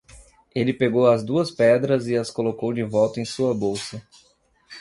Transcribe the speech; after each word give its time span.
Ele 0.55 0.73
pegou 0.73 1.05
as 1.07 1.23
duas 1.23 1.51
pedras 1.51 2.07
e 2.07 2.17
as 2.17 2.31
colocou 2.31 2.73
de 2.73 2.81
volta 2.81 3.19
em 3.19 3.23
sua 3.23 3.53
bolsa. 3.53 4.01